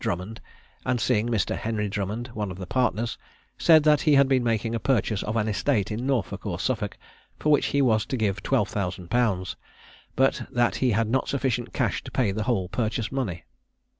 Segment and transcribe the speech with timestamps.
[0.01, 0.41] Drummond,
[0.83, 1.55] and seeing Mr.
[1.55, 3.19] Henry Drummond, one of the partners,
[3.59, 6.97] said that he had been making a purchase of an estate in Norfolk or Suffolk,
[7.37, 9.55] for which he was to give 12,000_l._,
[10.15, 13.43] but that he had not sufficient cash to pay the whole purchase money.